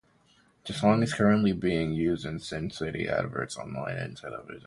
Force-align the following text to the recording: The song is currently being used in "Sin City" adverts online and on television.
The 0.65 0.73
song 0.73 1.03
is 1.03 1.13
currently 1.13 1.51
being 1.53 1.93
used 1.93 2.25
in 2.25 2.39
"Sin 2.39 2.71
City" 2.71 3.07
adverts 3.07 3.55
online 3.55 3.97
and 3.97 4.17
on 4.23 4.31
television. 4.31 4.59